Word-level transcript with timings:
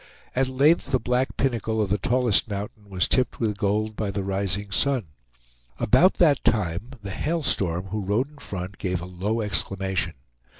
At 0.35 0.47
length 0.47 0.91
the 0.91 0.99
black 0.99 1.37
pinnacle 1.37 1.79
of 1.79 1.91
the 1.91 1.99
tallest 1.99 2.49
mountain 2.49 2.89
was 2.89 3.07
tipped 3.07 3.39
with 3.39 3.55
gold 3.59 3.95
by 3.95 4.09
the 4.09 4.23
rising 4.23 4.71
sun. 4.71 5.09
About 5.79 6.15
that 6.15 6.43
time 6.43 6.89
the 7.03 7.11
Hail 7.11 7.43
Storm, 7.43 7.85
who 7.89 8.01
rode 8.01 8.27
in 8.29 8.39
front 8.39 8.79
gave 8.79 8.99
a 8.99 9.05
low 9.05 9.41
exclamation. 9.41 10.13